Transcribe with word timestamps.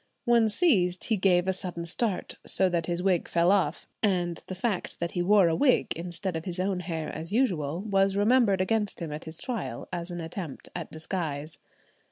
When 0.25 0.49
seized 0.49 1.03
he 1.03 1.15
gave 1.17 1.47
a 1.47 1.53
sudden 1.53 1.85
start, 1.85 2.33
so 2.43 2.69
that 2.69 2.87
his 2.87 3.03
wig 3.03 3.27
fell 3.27 3.51
off, 3.51 3.87
and 4.01 4.43
the 4.47 4.55
fact 4.55 4.99
that 4.99 5.11
he 5.11 5.21
wore 5.21 5.47
a 5.47 5.55
wig, 5.55 5.93
instead 5.95 6.35
of 6.35 6.45
his 6.45 6.59
own 6.59 6.79
hair 6.79 7.09
as 7.09 7.31
usual, 7.31 7.81
was 7.81 8.15
remembered 8.17 8.61
against 8.61 8.99
him 8.99 9.11
at 9.11 9.25
his 9.25 9.37
trial, 9.37 9.87
as 9.93 10.09
an 10.09 10.19
attempt 10.19 10.69
at 10.75 10.91
disguise. 10.91 11.59